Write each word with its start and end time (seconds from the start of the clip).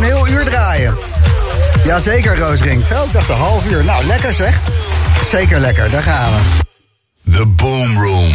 een 0.00 0.06
heel 0.06 0.28
uur 0.28 0.44
draaien. 0.44 0.94
Jazeker, 1.84 2.38
Roosring. 2.38 2.82
Ik 2.82 3.12
dacht 3.12 3.28
een 3.28 3.36
half 3.36 3.70
uur. 3.70 3.84
Nou, 3.84 4.04
lekker 4.04 4.34
zeg. 4.34 4.60
Zeker 5.24 5.60
lekker, 5.60 5.90
daar 5.90 6.02
gaan 6.02 6.32
we. 6.32 6.38
The 7.32 7.46
Boom 7.46 7.98
Room. 7.98 8.32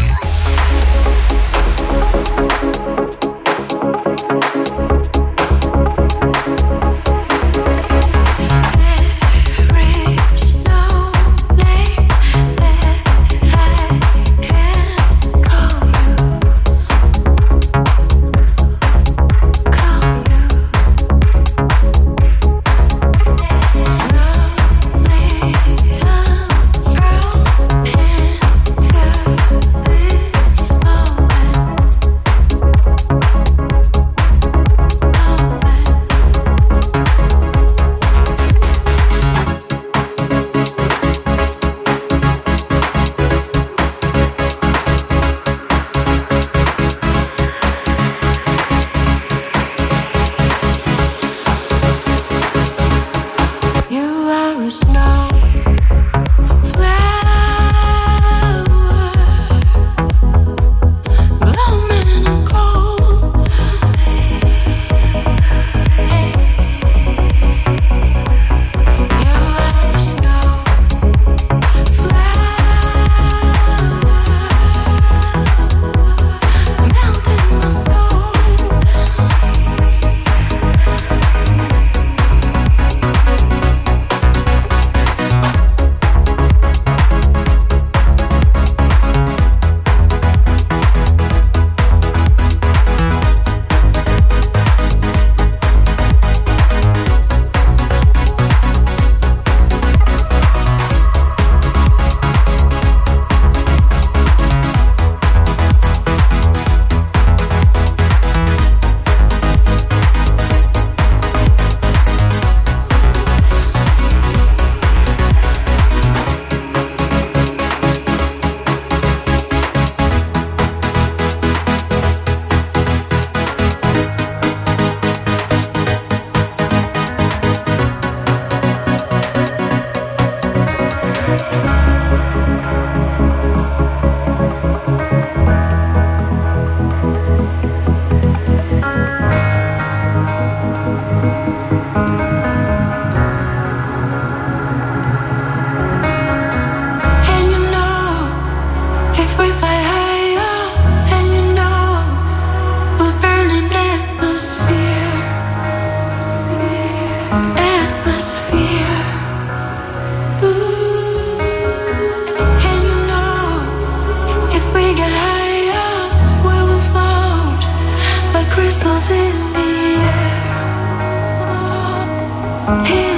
Hey. 172.66 173.15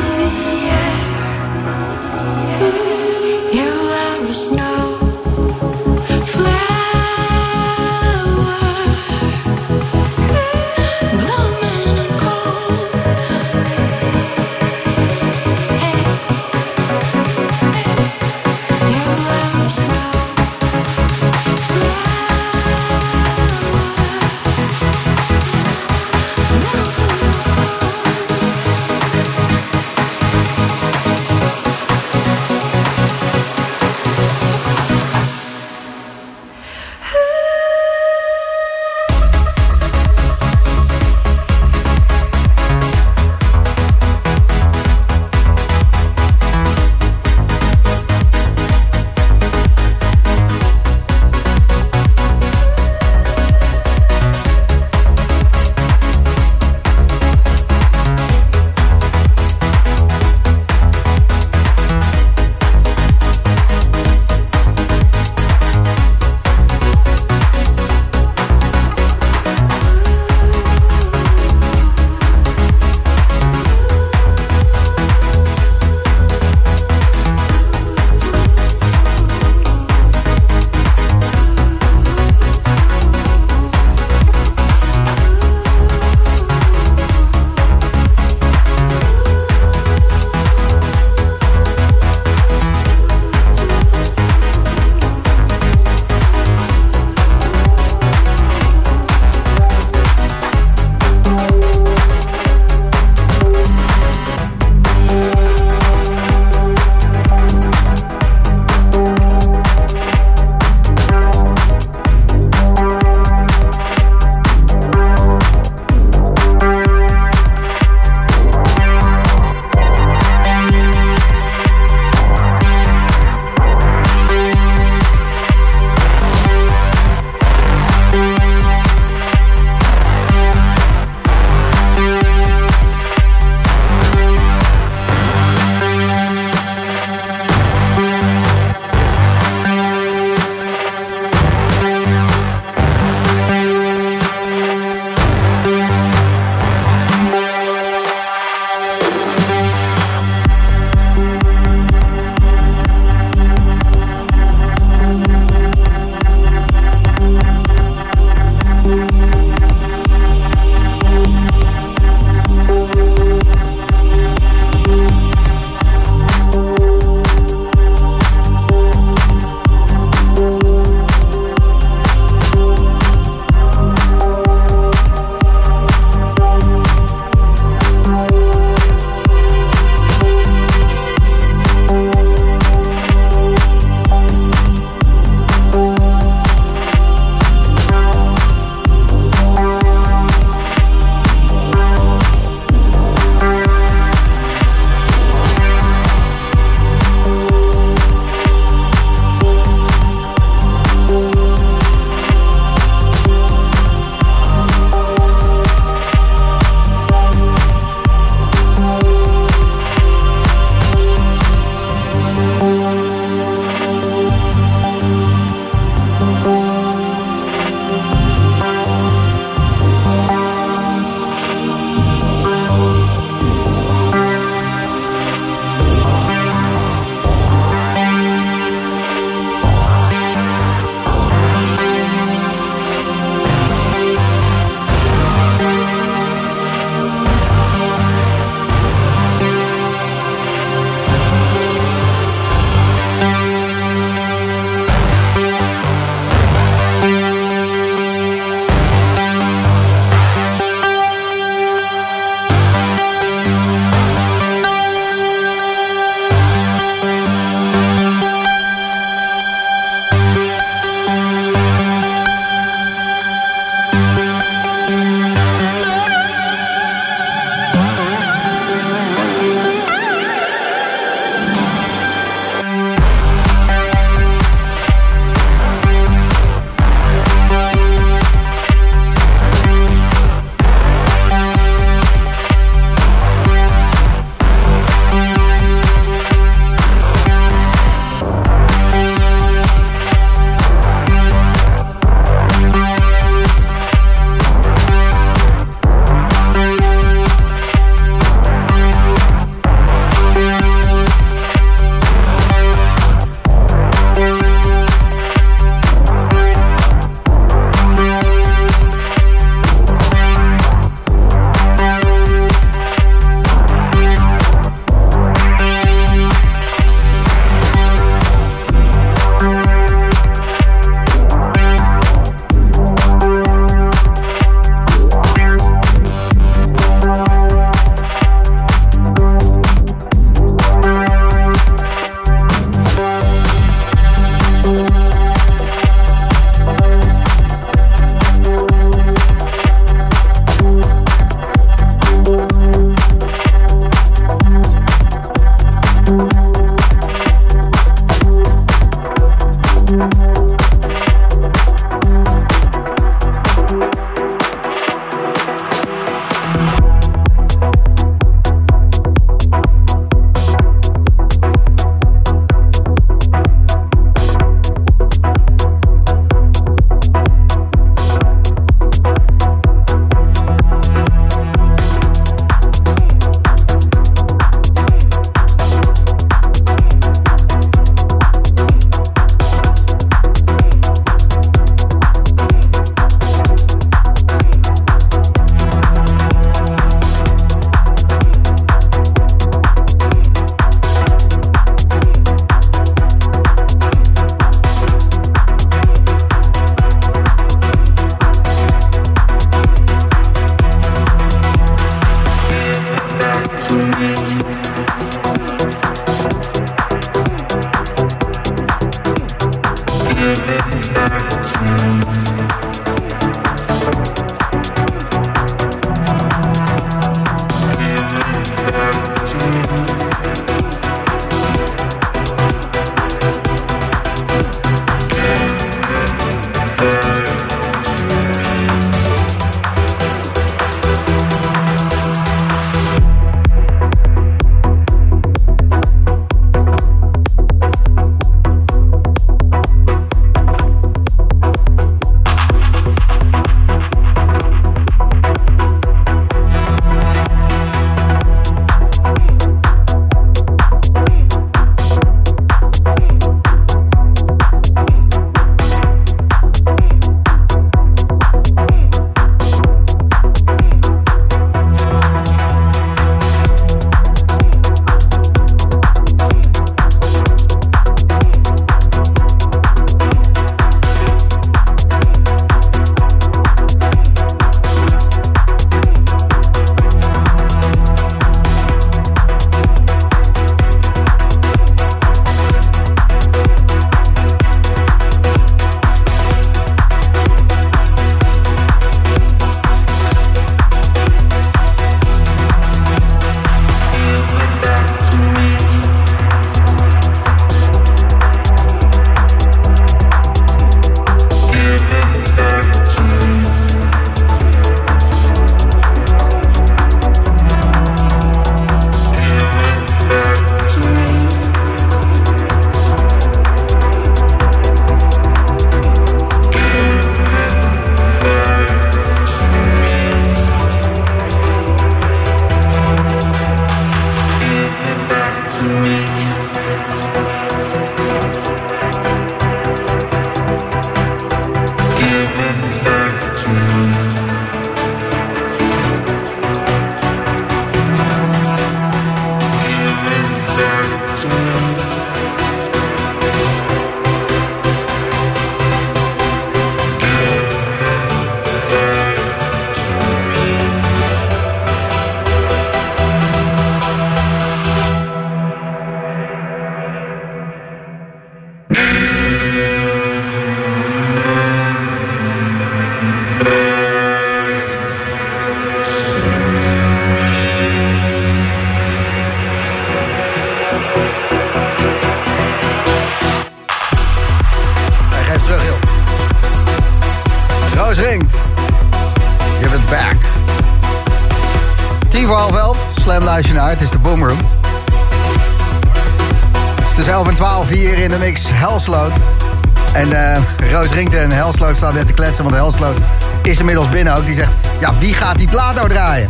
Staat 591.76 591.94
net 591.94 592.08
te 592.08 592.14
kletsen, 592.14 592.44
want 592.44 592.56
Helsloot 592.56 592.98
is 593.44 593.60
inmiddels 593.60 593.90
binnen 593.90 594.16
ook. 594.16 594.26
Die 594.26 594.36
zegt, 594.36 594.52
ja, 594.80 594.94
wie 595.00 595.14
gaat 595.14 595.38
die 595.38 595.48
plaat 595.48 595.76
nou 595.76 595.90
draaien? 595.90 596.28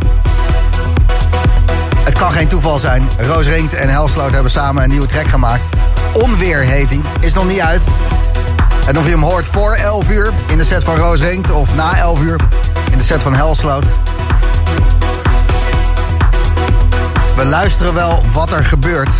Het 2.04 2.18
kan 2.18 2.32
geen 2.32 2.48
toeval 2.48 2.78
zijn. 2.78 3.08
Roos 3.18 3.46
Ringt 3.46 3.74
en 3.74 3.88
Helsloot 3.88 4.32
hebben 4.32 4.50
samen 4.50 4.82
een 4.82 4.90
nieuwe 4.90 5.06
track 5.06 5.26
gemaakt. 5.28 5.62
Onweer 6.12 6.58
heet 6.58 6.88
hij. 6.88 7.00
Is 7.20 7.32
nog 7.32 7.46
niet 7.46 7.60
uit. 7.60 7.86
En 8.86 8.98
of 8.98 9.04
je 9.04 9.10
hem 9.10 9.22
hoort 9.22 9.46
voor 9.46 9.74
11 9.74 10.08
uur 10.08 10.32
in 10.46 10.58
de 10.58 10.64
set 10.64 10.84
van 10.84 10.96
Roos 10.96 11.20
Ringt... 11.20 11.50
of 11.50 11.74
na 11.74 11.96
11 11.96 12.20
uur 12.20 12.40
in 12.92 12.98
de 12.98 13.04
set 13.04 13.22
van 13.22 13.34
Helsloot... 13.34 13.84
We 17.38 17.46
luisteren 17.46 17.94
wel 17.94 18.22
wat 18.32 18.52
er 18.52 18.64
gebeurt. 18.64 19.10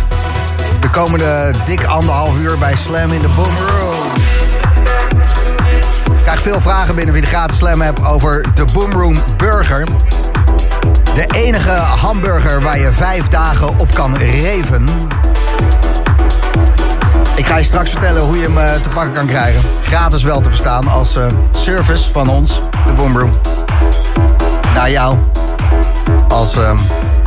De 0.81 0.89
komende 0.89 1.51
dik 1.65 1.85
anderhalf 1.85 2.39
uur 2.39 2.57
bij 2.57 2.75
Slam 2.75 3.11
in 3.11 3.21
de 3.21 3.29
Boom 3.29 3.55
Room 3.55 4.09
krijg 6.29 6.41
veel 6.53 6.61
vragen 6.61 6.95
binnen 6.95 7.13
via 7.13 7.23
de 7.23 7.29
gratis 7.29 7.57
Slam 7.57 7.81
app 7.81 7.99
over 8.05 8.45
de 8.53 8.65
Boomroom 8.73 9.15
Burger. 9.37 9.83
De 11.15 11.25
enige 11.31 11.71
hamburger 11.71 12.61
waar 12.61 12.79
je 12.79 12.91
vijf 12.91 13.27
dagen 13.27 13.79
op 13.79 13.93
kan 13.93 14.17
reven. 14.17 14.87
Ik 17.35 17.45
ga 17.45 17.57
je 17.57 17.63
straks 17.63 17.89
vertellen 17.89 18.21
hoe 18.21 18.37
je 18.37 18.43
hem 18.43 18.57
eh, 18.57 18.73
te 18.73 18.89
pakken 18.89 19.13
kan 19.13 19.27
krijgen. 19.27 19.61
Gratis 19.83 20.23
wel 20.23 20.39
te 20.39 20.49
verstaan 20.49 20.87
als 20.87 21.17
uh, 21.17 21.25
service 21.51 22.11
van 22.11 22.29
ons, 22.29 22.61
de 22.85 22.93
Boomroom. 22.93 23.31
Naar 24.73 24.91
jou. 24.91 25.17
Als 26.27 26.57
uh, 26.57 26.71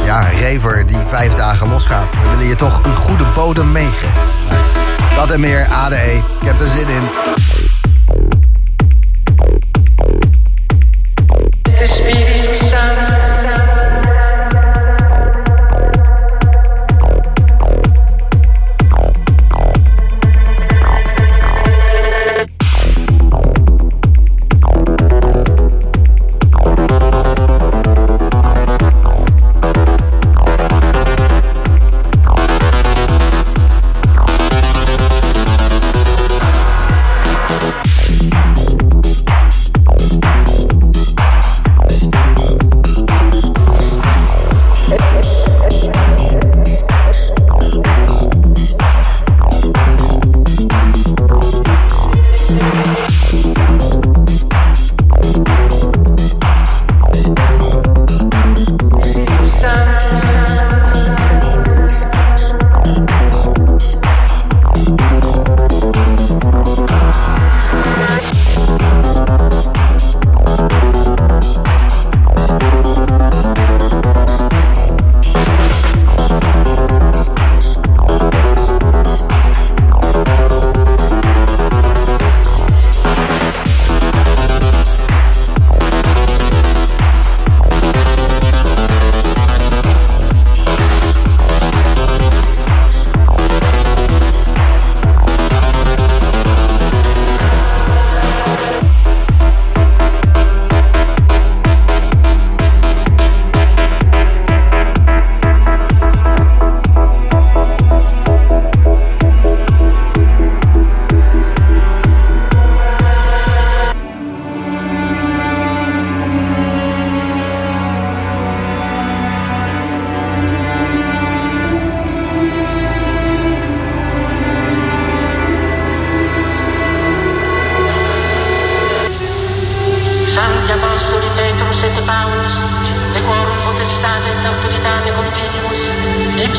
ja, 0.05 0.21
rever 0.21 0.87
die 0.87 0.97
vijf 1.09 1.35
dagen 1.35 1.69
losgaat. 1.69 2.13
We 2.13 2.31
willen 2.31 2.47
je 2.47 2.55
toch 2.55 2.81
een 2.85 2.95
goede 2.95 3.25
bodem 3.35 3.73
meegeven. 3.73 4.13
Dat 5.17 5.31
en 5.31 5.41
meer, 5.41 5.67
ADE. 5.67 6.23
Ik 6.41 6.47
heb 6.47 6.61
er 6.61 6.67
zin 6.67 6.89
in. 6.89 7.72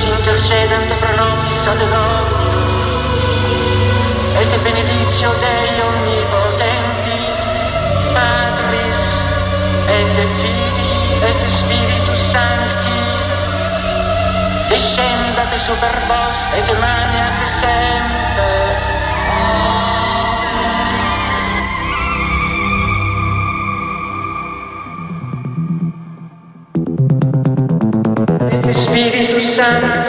intercedente 0.02 0.96
pro 0.96 1.16
nobis 1.16 1.68
ad 1.68 1.82
e 4.40 4.50
te 4.50 4.58
benedictio 4.58 5.30
Dei 5.40 5.82
onnipotenti, 5.82 7.20
Patris, 8.14 9.02
e 9.88 10.00
et 10.02 10.28
Fili, 10.42 10.94
et 11.22 11.40
Spiritus 11.60 12.22
Sancti, 12.32 13.02
descendat 14.70 15.54
super 15.68 15.96
vos 16.08 16.38
et 16.58 16.68
maniat 16.80 17.38
sempre, 17.62 18.23
sun. 29.56 30.03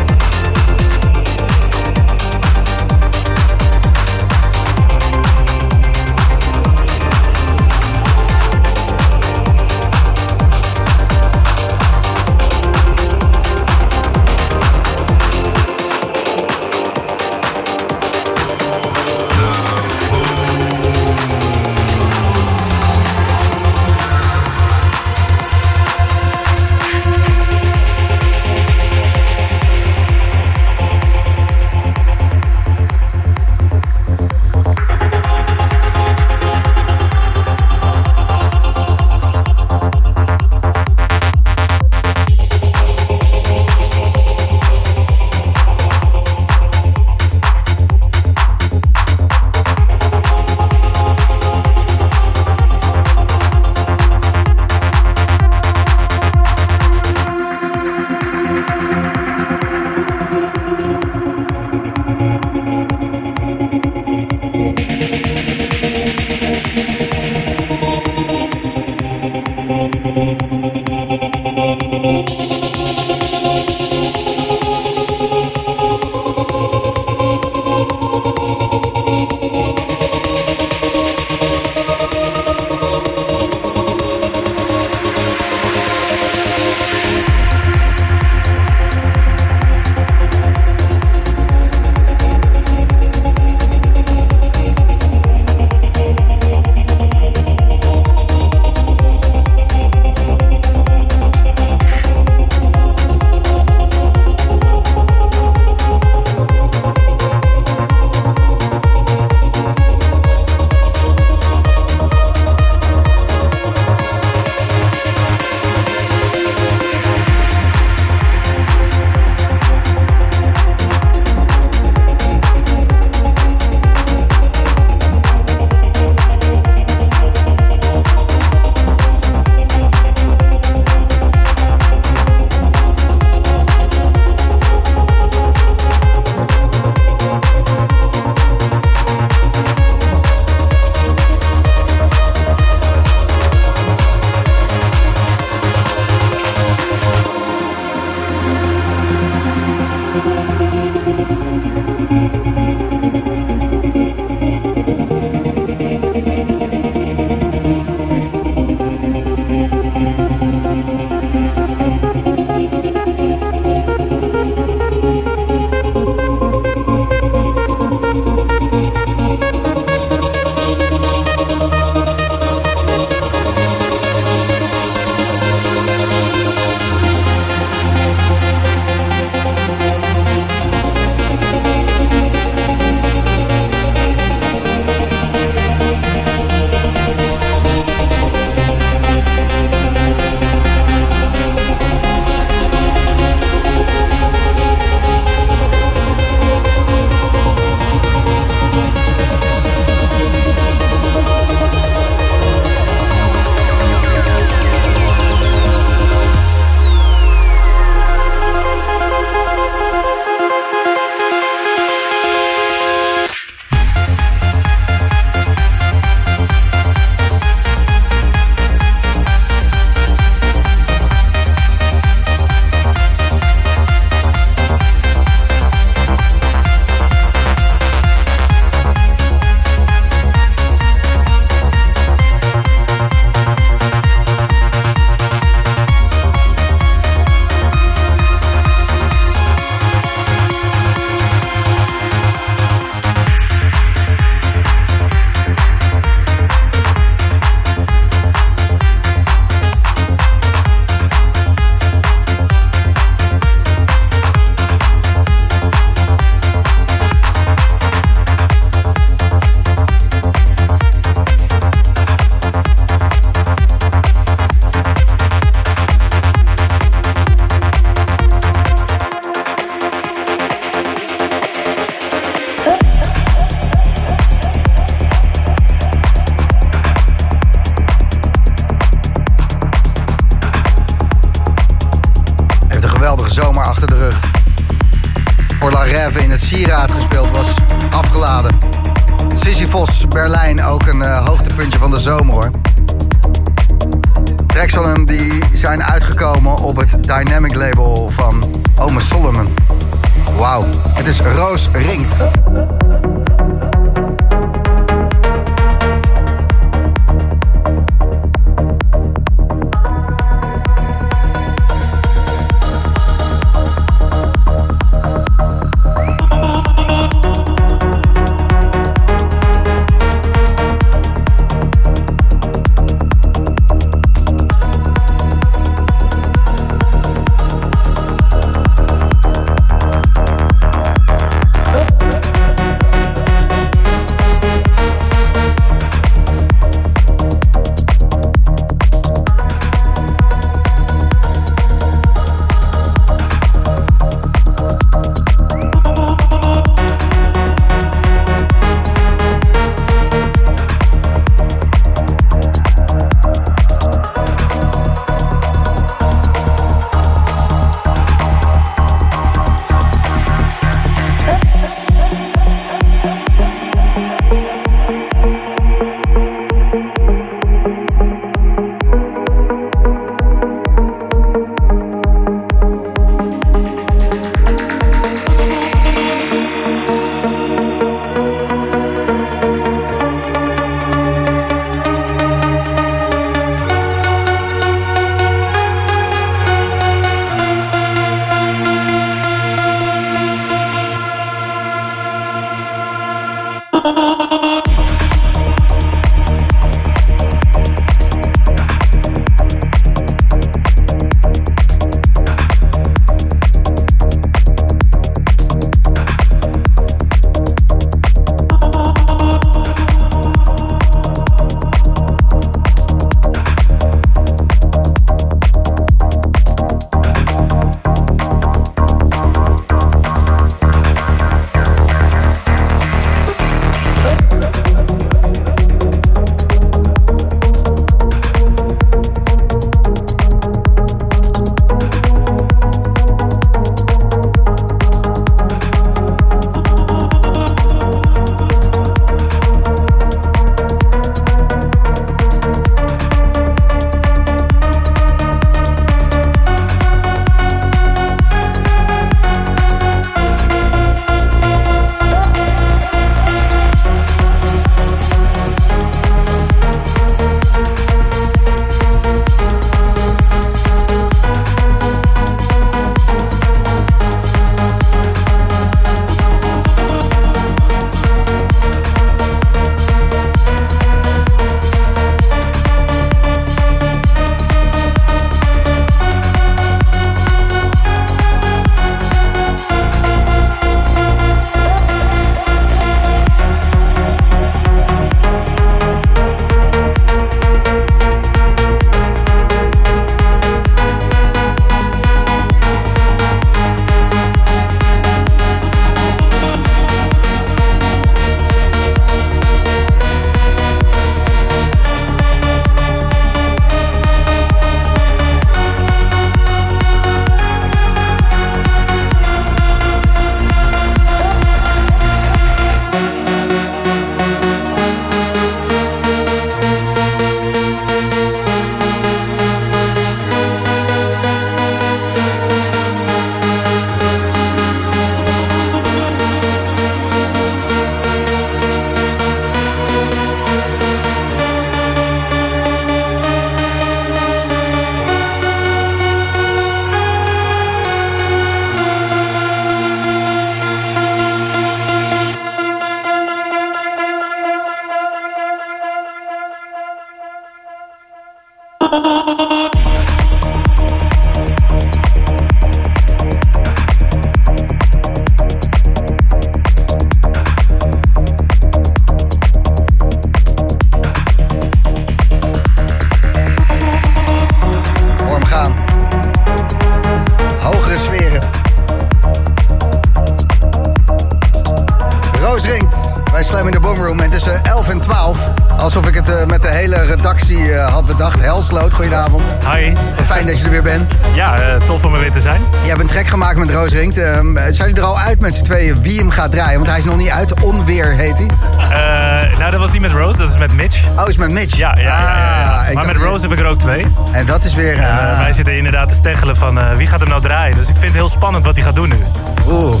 Gaat 586.42 586.52
draaien? 586.52 586.76
Want 586.76 586.88
hij 586.88 586.98
is 586.98 587.04
nog 587.04 587.16
niet 587.16 587.28
uit. 587.28 587.60
Onweer 587.60 588.12
heet 588.12 588.38
hij. 588.38 588.46
Eh, 588.78 589.58
nou, 589.58 589.70
dat 589.70 589.80
was 589.80 589.92
niet 589.92 590.00
met 590.00 590.12
Rose, 590.12 590.38
dat 590.38 590.48
is 590.48 590.58
met 590.58 590.72
Mitch. 590.72 591.08
Oh, 591.18 591.28
is 591.28 591.36
met 591.36 591.50
Mitch? 591.52 591.76
Ja, 591.76 591.94
ja, 591.94 592.02
ja. 592.02 592.08
ja, 592.08 592.82
ja. 592.82 592.88
Ah, 592.88 592.94
maar 592.94 593.06
met 593.06 593.16
Rose 593.16 593.40
heb 593.40 593.52
ik 593.52 593.58
er 593.58 593.66
ook 593.66 593.78
twee. 593.78 594.06
En 594.32 594.46
dat 594.46 594.64
is 594.64 594.74
weer... 594.74 594.98
Eh, 594.98 595.30
ah, 595.30 595.38
wij 595.38 595.52
zitten 595.52 595.76
inderdaad 595.76 596.08
te 596.08 596.14
steggelen 596.14 596.56
van 596.56 596.78
eh, 596.78 596.96
wie 596.96 597.06
gaat 597.06 597.20
hem 597.20 597.28
nou 597.28 597.40
draaien. 597.40 597.76
Dus 597.76 597.88
ik 597.88 597.96
vind 597.96 598.06
het 598.06 598.14
heel 598.14 598.28
spannend 598.28 598.64
wat 598.64 598.76
hij 598.76 598.84
gaat 598.84 598.94
doen 598.94 599.08
nu. 599.08 599.24
Oeh. 599.68 599.80
Nou, 599.80 600.00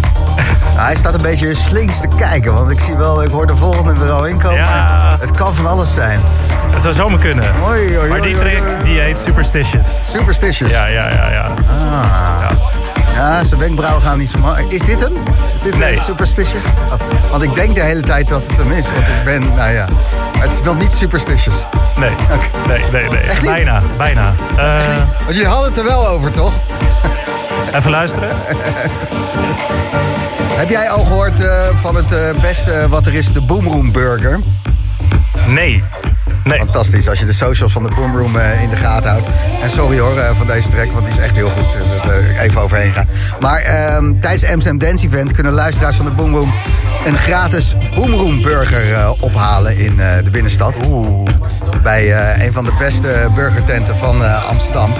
hij 0.86 0.96
staat 0.96 1.14
een 1.14 1.22
beetje 1.22 1.54
slinks 1.54 2.00
te 2.00 2.08
kijken. 2.16 2.54
Want 2.54 2.70
ik 2.70 2.80
zie 2.80 2.96
wel, 2.96 3.22
ik 3.22 3.30
hoor 3.30 3.46
de 3.46 3.56
volgende 3.56 4.04
er 4.04 4.10
al 4.10 4.26
inkomen. 4.26 4.58
Ja. 4.58 5.16
Het 5.20 5.30
kan 5.30 5.54
van 5.54 5.66
alles 5.66 5.94
zijn. 5.94 6.20
Het 6.72 6.82
zou 6.82 6.94
zomaar 6.94 7.20
kunnen. 7.20 7.44
Oei, 7.68 7.98
oei, 7.98 8.08
Maar 8.08 8.20
die 8.20 8.36
oei. 8.36 8.60
die 8.84 9.00
heet 9.00 9.18
Superstitious. 9.18 9.86
Superstitious. 10.04 10.70
Ja, 10.70 10.88
ja, 10.88 11.08
ja, 11.08 11.30
ja. 11.32 11.44
Ah. 11.80 12.71
Ja, 13.14 13.44
zijn 13.44 13.60
wenkbrauwen 13.60 14.02
gaan 14.02 14.18
niet 14.18 14.30
zo 14.30 14.38
makkelijk. 14.38 14.72
Is 14.72 14.80
dit 14.82 15.00
hem? 15.00 15.12
Is 15.46 15.60
dit 15.62 15.78
Nee. 15.78 15.98
Superstitious? 16.00 16.62
Oh, 16.92 16.98
want 17.30 17.42
ik 17.42 17.54
denk 17.54 17.74
de 17.74 17.80
hele 17.80 18.00
tijd 18.00 18.28
dat 18.28 18.46
het 18.46 18.56
hem 18.56 18.70
is. 18.70 18.86
Want 18.92 19.08
ik 19.08 19.24
ben, 19.24 19.40
nou 19.54 19.70
ja, 19.72 19.86
het 20.38 20.52
is 20.52 20.62
nog 20.62 20.78
niet 20.78 20.92
Superstitious. 20.94 21.54
Nee, 21.98 22.10
nee, 22.68 22.84
nee, 22.92 23.08
nee. 23.08 23.20
Echt 23.20 23.42
niet? 23.42 23.50
Bijna, 23.50 23.80
bijna. 23.96 24.32
Eh, 24.56 24.96
Want 25.24 25.34
jullie 25.36 25.46
hadden 25.46 25.68
het 25.68 25.78
er 25.78 25.84
wel 25.84 26.08
over, 26.08 26.32
toch? 26.32 26.52
even 27.76 27.90
luisteren. 27.90 28.28
Heb 30.52 30.68
jij 30.68 30.90
al 30.90 31.04
gehoord 31.04 31.40
eh, 31.44 31.50
van 31.80 31.94
het 31.96 32.12
eh, 32.12 32.40
beste 32.40 32.86
wat 32.88 33.06
er 33.06 33.14
is, 33.14 33.32
de 33.32 33.40
Boomroom 33.40 33.92
Burger? 33.92 34.40
Nee. 35.46 35.84
Nee. 36.44 36.58
Fantastisch, 36.58 37.08
als 37.08 37.18
je 37.18 37.26
de 37.26 37.32
socials 37.32 37.72
van 37.72 37.82
de 37.82 37.90
Boomroom 37.94 38.36
eh, 38.36 38.62
in 38.62 38.68
de 38.68 38.76
gaten 38.76 39.10
houdt. 39.10 39.26
En 39.62 39.70
sorry 39.70 39.98
hoor 39.98 40.18
eh, 40.18 40.36
van 40.36 40.46
deze 40.46 40.68
track, 40.68 40.92
want 40.92 41.04
die 41.06 41.14
is 41.14 41.20
echt 41.20 41.34
heel 41.34 41.50
goed. 41.50 41.74
Eh, 41.74 41.90
dat, 41.90 42.12
eh, 42.12 42.42
even 42.42 42.60
overheen 42.60 42.92
gaan. 42.92 43.08
Maar 43.40 43.60
ehm, 43.60 44.20
tijdens 44.20 44.44
Amsterdam 44.44 44.78
Dance 44.78 45.06
Event 45.06 45.32
kunnen 45.32 45.52
luisteraars 45.52 45.96
van 45.96 46.04
de 46.04 46.12
Boomroom... 46.12 46.52
een 47.04 47.16
gratis 47.16 47.74
Boomroom 47.94 48.42
Burger 48.42 48.94
eh, 48.94 49.10
ophalen 49.20 49.76
in 49.78 49.96
de 49.96 50.30
binnenstad. 50.30 50.74
Oeh. 50.86 51.22
Bij 51.82 52.34
een 52.46 52.52
van 52.52 52.64
de 52.64 52.72
beste 52.78 53.30
burgertenten 53.34 53.96
van 53.96 54.42
Amsterdam. 54.44 54.92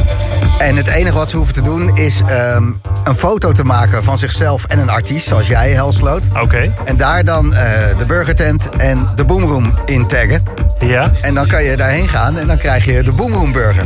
En 0.59 0.77
het 0.77 0.89
enige 0.89 1.17
wat 1.17 1.31
ze 1.31 1.37
hoeven 1.37 1.55
te 1.55 1.63
doen 1.63 1.97
is 1.97 2.21
ehm, 2.27 2.73
een 3.05 3.15
foto 3.15 3.53
te 3.53 3.65
maken 3.65 4.05
van 4.05 4.19
zichzelf 4.19 4.65
en 4.65 4.79
een 4.79 4.91
artiest, 4.91 5.27
zoals 5.27 5.47
jij, 5.47 5.71
Helsloot. 5.71 6.23
Oké. 6.43 6.75
En 6.85 6.97
daar 6.97 7.25
dan 7.25 7.51
de 7.51 8.05
burgertent 8.07 8.69
en 8.69 9.07
de 9.17 9.25
Boomroom 9.25 9.75
in 9.87 10.09
taggen. 10.09 10.43
Ja. 10.87 11.11
En 11.21 11.35
dan 11.35 11.47
kan 11.47 11.65
je 11.65 11.77
daarheen 11.77 12.09
gaan 12.09 12.39
en 12.39 12.47
dan 12.47 12.57
krijg 12.59 12.85
je 12.85 13.03
de 13.03 13.13
Boomroom 13.13 13.53
Burger. 13.53 13.85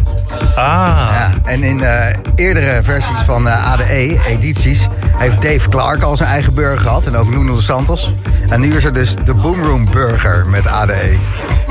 Ah. 0.55 1.07
Ja, 1.11 1.31
en 1.45 1.63
in 1.63 1.83
eh, 1.85 2.17
eerdere 2.37 2.83
versies 2.83 3.21
van 3.27 3.49
eh, 3.49 3.73
ADE, 3.73 4.19
edities, 4.29 4.89
heeft 5.17 5.43
Dave 5.43 5.69
Clark 5.69 6.03
al 6.03 6.17
zijn 6.17 6.29
eigen 6.29 6.55
burger 6.55 6.79
gehad. 6.79 7.07
En 7.07 7.17
ook 7.17 7.29
Nuno 7.31 7.61
Santos. 7.61 8.11
En 8.49 8.61
nu 8.61 8.77
is 8.77 8.85
er 8.85 8.93
dus 8.93 9.15
de 9.25 9.35
Boomroom 9.35 9.87
Burger 9.91 10.47
met 10.47 10.67
ADE. 10.67 11.17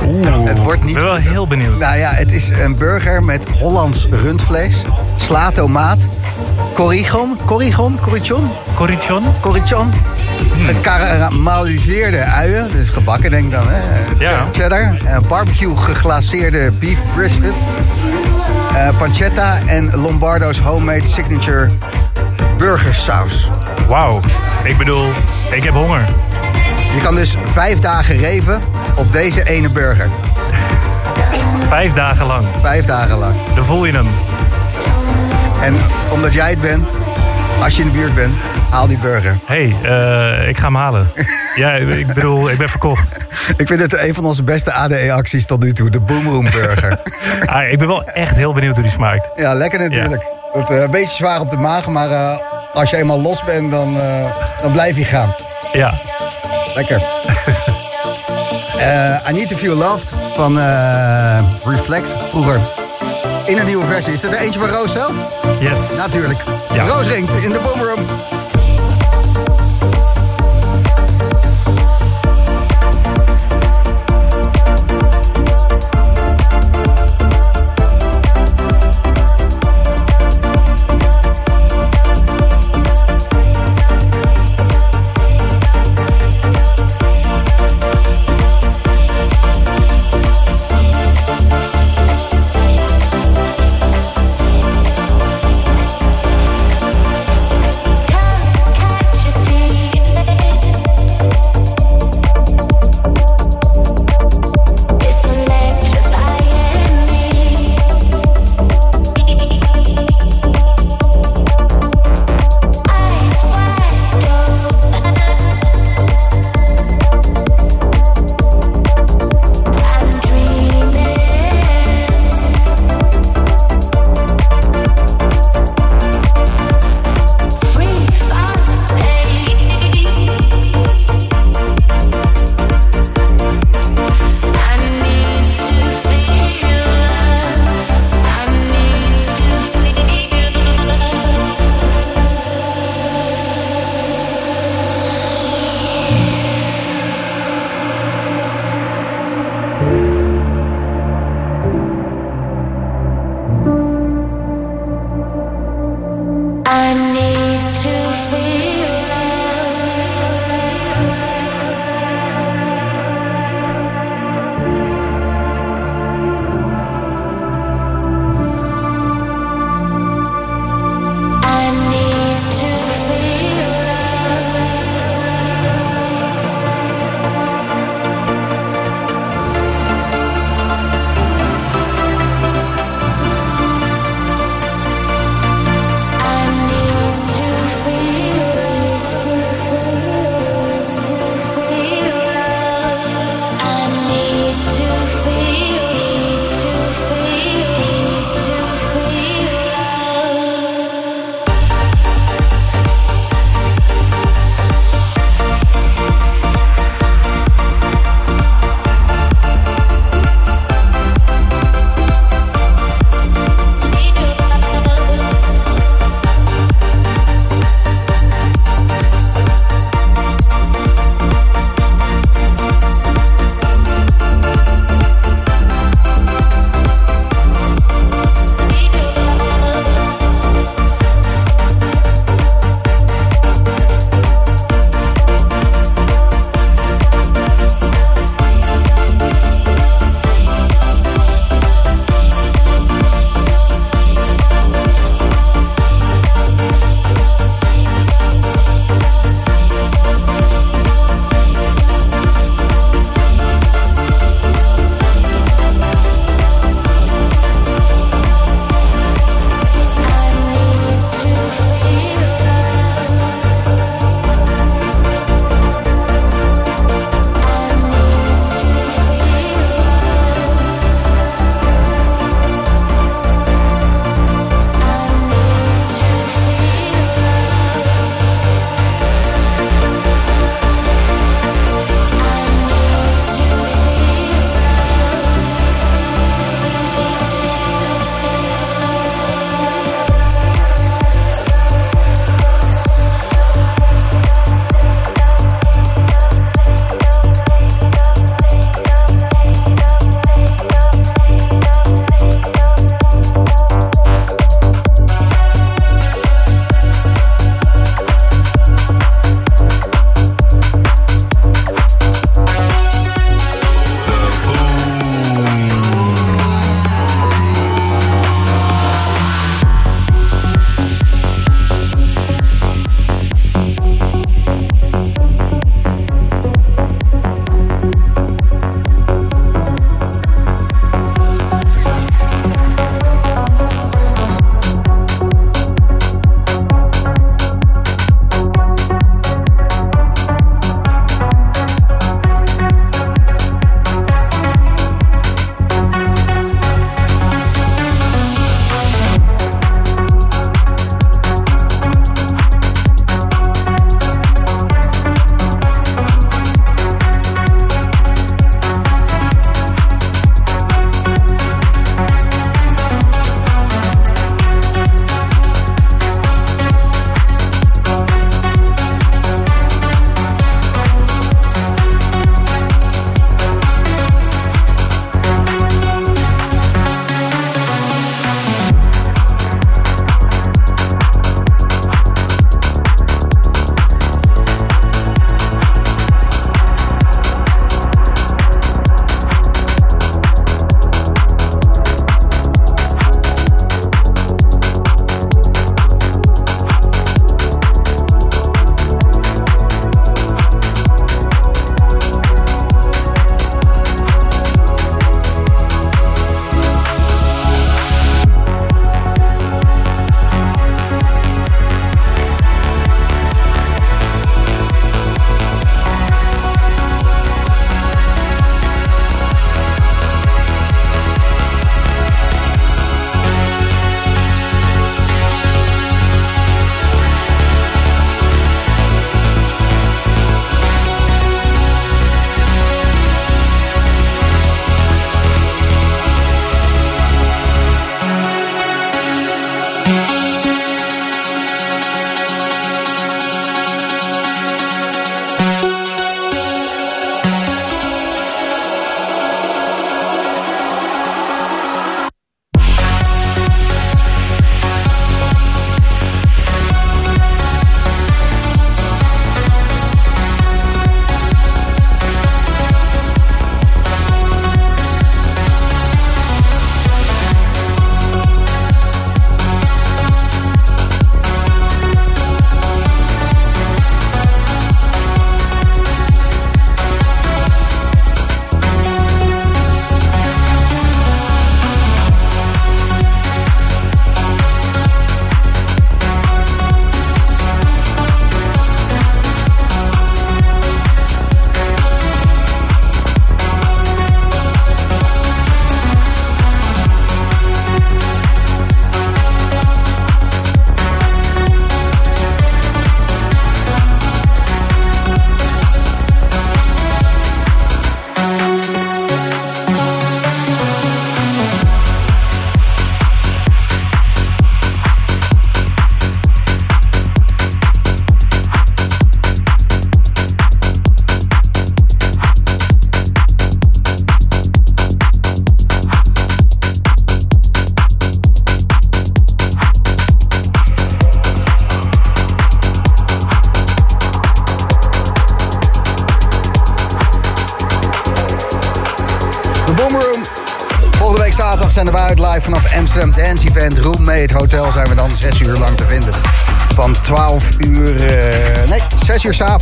Oeh. 0.05 0.43
Het 0.47 0.57
wordt 0.59 0.83
niet- 0.83 0.95
Ik 0.95 1.01
ben 1.01 1.11
wel 1.11 1.15
heel 1.21 1.47
benieuwd. 1.47 1.79
Nou 1.79 1.97
ja, 1.97 2.11
het 2.13 2.31
is 2.31 2.49
een 2.49 2.75
burger 2.75 3.23
met 3.23 3.43
Hollands 3.59 4.07
rundvlees, 4.11 4.75
sla 5.19 5.51
tomaat, 5.51 5.97
corrigon, 6.73 7.37
corrigon, 7.45 7.99
corrichon, 8.01 8.49
Corrichon? 8.75 9.23
corrichon. 9.41 9.91
Gekarameliseerde 10.59 12.23
uien, 12.23 12.71
dus 12.71 12.89
gebakken 12.89 13.31
denk 13.31 13.43
ik 13.43 13.51
dan, 13.51 13.63
hè? 13.67 13.81
Ja. 14.17 14.45
Cheddar, 14.51 14.97
eh, 15.05 15.19
barbecue 15.27 15.77
geglaceerde 15.77 16.71
beef 16.79 16.97
brisket, 17.15 17.57
eh, 18.75 18.97
pancetta 18.97 19.59
en 19.65 19.95
Lombardo's 19.95 20.59
homemade 20.59 21.05
signature 21.07 21.69
burgersaus. 22.57 23.49
Wauw. 23.87 24.19
Ik 24.63 24.77
bedoel, 24.77 25.07
ik 25.51 25.63
heb 25.63 25.73
honger. 25.73 26.03
Je 26.95 27.01
kan 27.01 27.15
dus 27.15 27.35
vijf 27.53 27.79
dagen 27.79 28.15
reven 28.15 28.59
op 28.95 29.11
deze 29.11 29.43
ene 29.43 29.69
burger. 29.69 30.09
Vijf 31.67 31.93
dagen 31.93 32.25
lang. 32.25 32.45
Vijf 32.61 32.85
dagen 32.85 33.17
lang. 33.17 33.33
Dan 33.55 33.65
voel 33.65 33.85
je 33.85 33.91
hem. 33.91 34.07
En 35.61 35.75
omdat 36.11 36.33
jij 36.33 36.49
het 36.49 36.61
bent, 36.61 36.85
als 37.63 37.75
je 37.75 37.81
in 37.81 37.87
de 37.87 37.93
buurt 37.97 38.15
bent, 38.15 38.33
haal 38.69 38.87
die 38.87 38.97
burger. 38.97 39.37
Hé, 39.45 39.75
hey, 39.81 39.91
eh, 40.41 40.47
ik 40.47 40.57
ga 40.57 40.65
hem 40.65 40.75
halen. 40.75 41.11
ja, 41.55 41.71
ik 41.71 42.07
bedoel, 42.07 42.49
ik 42.49 42.57
ben 42.57 42.69
verkocht. 42.69 43.17
Ik 43.57 43.67
vind 43.67 43.79
het 43.79 43.97
een 43.97 44.13
van 44.13 44.25
onze 44.25 44.43
beste 44.43 44.73
ADE-acties 44.73 45.45
tot 45.45 45.63
nu 45.63 45.73
toe, 45.73 45.89
de 45.89 45.99
Boomroom 45.99 46.49
Burger. 46.49 46.99
Ah, 47.45 47.71
ik 47.71 47.77
ben 47.77 47.87
wel 47.87 48.03
echt 48.03 48.35
heel 48.35 48.53
benieuwd 48.53 48.73
hoe 48.73 48.83
die 48.83 48.91
smaakt. 48.91 49.29
ja, 49.35 49.53
lekker 49.53 49.79
natuurlijk. 49.79 50.23
Eh, 50.53 50.81
een 50.81 50.91
beetje 50.91 51.15
zwaar 51.15 51.39
op 51.39 51.49
de 51.49 51.57
maag, 51.57 51.87
maar 51.87 52.09
eh, 52.09 52.37
als 52.73 52.89
je 52.89 52.97
eenmaal 52.97 53.21
los 53.21 53.43
bent, 53.43 53.71
dan, 53.71 53.97
dan 54.61 54.71
blijf 54.71 54.97
je 54.97 55.05
gaan. 55.05 55.29
Ja. 55.71 55.93
Lekker. 56.75 56.97
I 59.29 59.33
Need 59.33 59.47
to 59.47 59.55
Feel 59.55 59.75
Loved 59.75 60.09
van 60.33 60.57
Reflect, 61.63 62.23
vroeger. 62.29 62.59
In 63.45 63.57
een 63.57 63.65
nieuwe 63.65 63.85
versie. 63.85 64.13
Is 64.13 64.21
dat 64.21 64.31
er 64.31 64.37
eentje 64.37 64.59
van 64.59 64.69
Roos 64.69 64.91
zelf? 64.91 65.13
Yes. 65.59 65.79
Natuurlijk. 65.97 66.39
Ja. 66.73 66.87
Roos 66.87 67.07
ringt 67.07 67.43
in 67.43 67.49
de 67.49 67.59
Boomroom. 67.59 68.05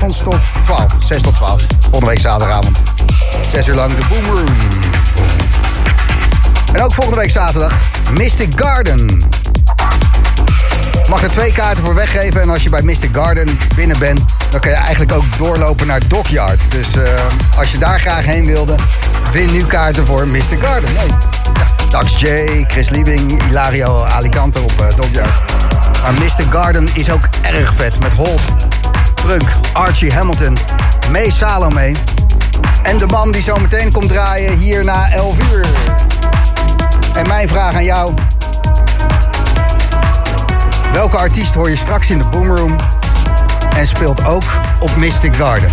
6 0.04 0.10
uur 0.10 0.14
s 0.14 0.20
avonds 0.20 0.24
tot 0.24 0.64
12. 0.64 0.94
6 1.00 1.22
tot 1.22 1.36
12. 1.36 1.66
Volgende 1.80 2.06
week 2.06 2.20
zaterdagavond. 2.20 2.78
6 3.52 3.68
uur 3.68 3.76
lang 3.76 3.96
de 3.96 4.06
Boom 4.10 4.26
Room. 4.26 4.56
En 6.74 6.82
ook 6.82 6.94
volgende 6.94 7.20
week 7.20 7.32
zaterdag 7.32 7.74
Mystic 8.12 8.52
Garden. 8.56 9.24
Mag 11.10 11.24
er 11.24 11.32
twee 11.32 11.52
kaarten 11.52 11.84
voor 11.84 11.96
weggeven. 11.96 12.42
En 12.42 12.50
als 12.50 12.64
je 12.64 12.70
bij 12.70 12.82
Mystic 12.82 13.10
Garden 13.14 13.60
binnen 13.76 14.00
bent, 14.00 14.20
dan 14.50 14.60
kan 14.60 14.72
je 14.72 14.78
eigenlijk 14.78 15.12
ook 15.12 15.38
doorlopen 15.38 15.88
naar 15.88 16.08
Dockyard. 16.08 16.60
Dus 16.70 16.96
eh, 16.96 17.04
als 17.58 17.72
je 17.72 17.78
daar 17.78 18.00
graag 18.00 18.26
heen 18.26 18.46
wilde, 18.46 18.76
win 19.32 19.52
nu 19.52 19.66
kaarten 19.66 20.06
voor 20.06 20.28
Mystic 20.28 20.64
Garden. 20.64 20.94
Ja, 20.94 21.18
Dax 21.90 22.20
J, 22.20 22.28
Chris 22.68 22.90
Liebing, 22.90 23.44
Ilario 23.50 24.04
Alicante 24.04 24.60
op 24.60 24.74
eh, 24.80 24.96
Dockyard. 24.96 25.52
Maar 26.04 26.14
Mystic 26.14 26.48
Garden 26.52 26.90
is 26.94 27.10
ook 27.10 27.30
erg 27.42 27.74
vet. 27.78 28.00
Met 28.00 28.12
Holt, 28.12 28.42
Prunk, 29.26 29.50
Archie 29.74 30.14
Hamilton, 30.14 30.58
May 31.12 31.30
Salome. 31.30 31.92
En 32.82 32.98
de 32.98 33.06
man 33.06 33.32
die 33.32 33.44
zo 33.44 33.56
meteen 33.56 33.92
komt 33.92 34.08
draaien 34.08 34.58
hier 34.58 34.84
na 34.84 35.12
11 35.12 35.36
uur. 35.52 35.66
En 37.14 37.28
mijn 37.28 37.48
vraag 37.48 37.74
aan 37.74 37.84
jou. 37.84 38.14
Welke 40.92 41.18
artiest 41.18 41.54
hoor 41.54 41.70
je 41.70 41.76
straks 41.76 42.10
in 42.10 42.18
de 42.18 42.24
Boomroom 42.24 42.76
en 43.76 43.88
speelt 43.88 44.26
ook 44.26 44.44
op 44.80 44.96
Mystic 44.96 45.36
Garden? 45.36 45.72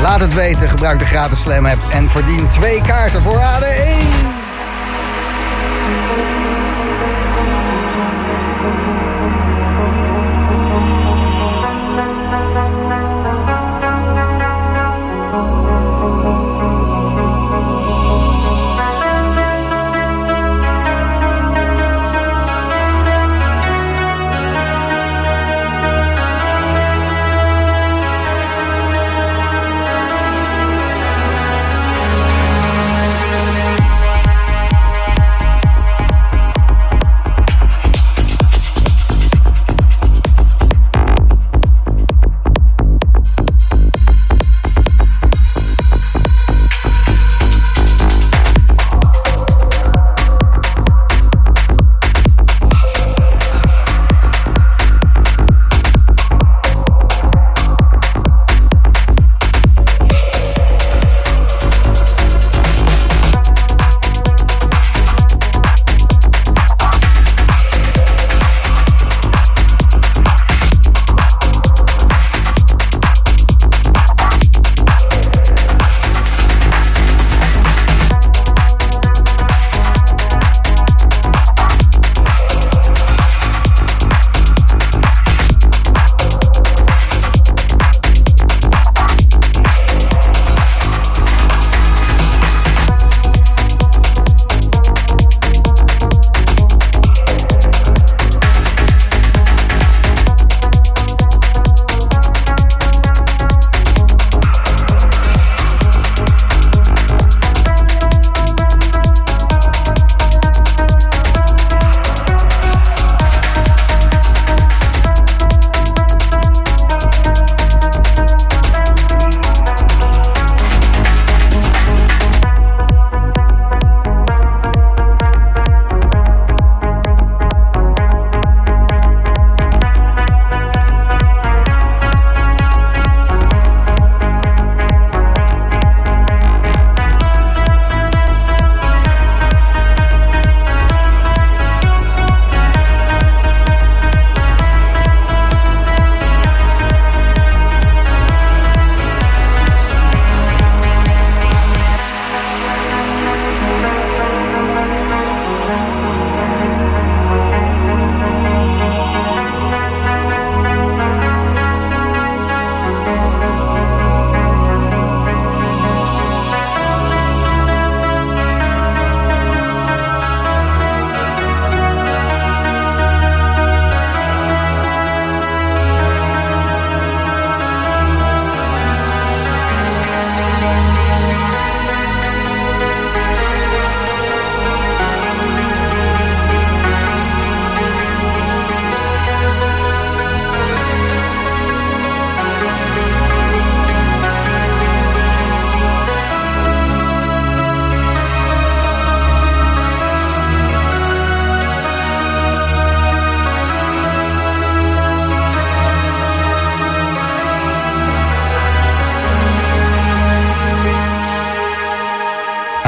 Laat 0.00 0.20
het 0.20 0.34
weten, 0.34 0.68
gebruik 0.68 0.98
de 0.98 1.06
gratis 1.06 1.40
Slam 1.40 1.66
app 1.66 1.88
en 1.90 2.10
verdien 2.10 2.48
twee 2.48 2.82
kaarten 2.82 3.22
voor 3.22 3.40
AD1. 3.40 4.51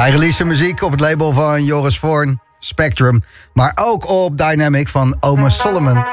Hij 0.05 0.13
release 0.13 0.43
muziek 0.43 0.81
op 0.81 0.91
het 0.91 0.99
label 0.99 1.33
van 1.33 1.63
Joris 1.63 1.99
Voorn, 1.99 2.41
Spectrum. 2.59 3.23
Maar 3.53 3.71
ook 3.75 4.09
op 4.09 4.37
Dynamic 4.37 4.87
van 4.87 5.17
Ome 5.19 5.49
Solomon. 5.49 6.05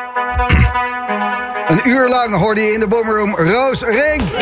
Een 1.68 1.80
uur 1.84 2.08
lang 2.08 2.34
hoorde 2.34 2.60
je 2.60 2.72
in 2.72 2.80
de 2.80 2.88
Boomroom 2.88 3.36
Roos 3.36 3.82
Ringt. 3.82 4.36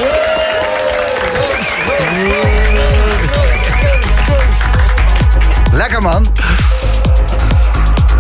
Lekker 5.72 6.02
man. 6.02 6.26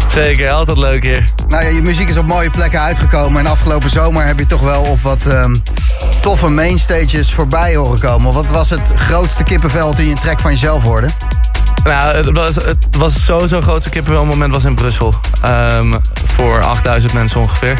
Zeker, 0.08 0.50
altijd 0.50 0.78
leuk 0.78 1.02
hier. 1.02 1.24
Nou 1.48 1.64
ja, 1.64 1.68
je 1.68 1.82
muziek 1.82 2.08
is 2.08 2.16
op 2.16 2.26
mooie 2.26 2.50
plekken 2.50 2.80
uitgekomen. 2.80 3.40
En 3.40 3.50
afgelopen 3.50 3.90
zomer 3.90 4.26
heb 4.26 4.38
je 4.38 4.46
toch 4.46 4.62
wel 4.62 4.82
op 4.82 5.00
wat 5.00 5.26
ehm, 5.26 5.54
toffe 6.20 6.48
mainstages 6.48 7.32
voorbij 7.34 7.74
horen 7.76 8.00
komen. 8.00 8.32
Wat 8.32 8.46
was 8.46 8.70
het 8.70 8.92
grootste 8.96 9.42
kippenvel 9.42 9.92
toen 9.92 10.04
je 10.04 10.10
een 10.10 10.18
track 10.18 10.40
van 10.40 10.50
jezelf 10.50 10.82
hoorde? 10.82 11.08
Nou, 11.84 12.16
het 12.16 12.36
was, 12.36 12.54
het 12.54 12.96
was 12.96 13.24
sowieso 13.24 13.54
het 13.56 13.64
grootste 13.64 13.90
kippenwelmoment 13.90 14.52
was 14.52 14.64
in 14.64 14.74
Brussel. 14.74 15.14
Ehm, 15.42 15.94
voor 16.24 16.62
8000 16.64 17.12
mensen 17.12 17.40
ongeveer. 17.40 17.78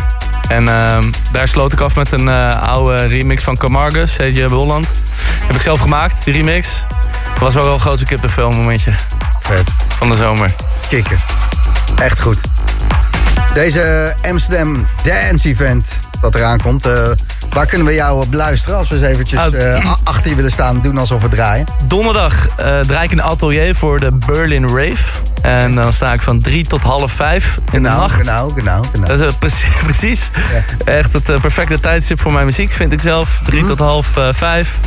En 0.48 0.68
ehm, 0.68 1.10
daar 1.32 1.48
sloot 1.48 1.72
ik 1.72 1.80
af 1.80 1.94
met 1.94 2.12
een 2.12 2.28
eh, 2.28 2.62
oude 2.68 2.96
remix 3.06 3.42
van 3.42 3.56
Camargus, 3.56 4.16
CJ 4.16 4.42
Holland. 4.44 4.86
Heb 5.46 5.56
ik 5.56 5.62
zelf 5.62 5.80
gemaakt, 5.80 6.24
die 6.24 6.32
remix. 6.34 6.84
Dat 7.32 7.38
was 7.38 7.54
wel 7.54 7.64
wel 7.64 7.72
een 7.72 7.80
grootste 7.80 8.06
kippenvelmomentje 8.06 8.92
Vet. 9.40 9.68
van 9.88 10.08
de 10.08 10.14
zomer. 10.16 10.54
Kikken. 10.88 11.18
Echt 11.98 12.20
goed. 12.20 12.38
Deze 13.54 14.14
Amsterdam 14.28 14.86
Dance 15.02 15.48
Event 15.48 15.92
dat 16.20 16.34
eraan 16.34 16.60
komt. 16.62 16.86
eh, 16.86 17.10
waar 17.54 17.66
kunnen 17.66 17.86
we 17.86 17.94
jou 17.94 18.26
beluisteren 18.28 18.78
als 18.78 18.88
we 18.88 18.94
eens 18.94 19.04
eventjes 19.06 19.40
Ah, 19.40 19.76
eh, 19.76 19.92
achter 20.04 20.30
je 20.30 20.36
willen 20.36 20.50
staan 20.50 20.80
doen 20.80 20.98
alsof 20.98 21.22
we 21.22 21.28
draaien? 21.28 21.66
Donderdag 21.84 22.48
eh 22.56 22.80
draai 22.80 23.04
ik 23.04 23.12
een 23.12 23.22
atelier 23.22 23.74
voor 23.74 24.00
de 24.00 24.10
Berlin 24.26 24.68
Rave. 24.68 25.04
En 25.42 25.74
dan 25.74 25.92
sta 25.92 26.12
ik 26.12 26.20
van 26.20 26.40
drie 26.40 26.66
tot 26.66 26.82
half 26.82 27.12
vijf 27.12 27.58
in 27.72 27.82
de 27.82 27.88
Genau, 27.88 28.00
nacht. 28.00 28.14
genau, 28.14 28.50
genau, 28.54 28.84
genau. 28.92 29.06
Dat 29.06 29.20
is 29.20 29.26
eh, 29.26 29.82
precies. 29.84 30.30
Echt 30.84 31.12
het 31.12 31.40
perfecte 31.40 31.80
tijdstip 31.80 32.20
voor 32.20 32.32
mijn 32.32 32.44
muziek, 32.46 32.72
vind 32.72 32.92
ik 32.92 33.00
zelf. 33.00 33.40
Drie 33.44 33.66
tot 33.66 33.78
half 33.78 34.16
eh, 34.16 34.28
vijf. 34.32 34.78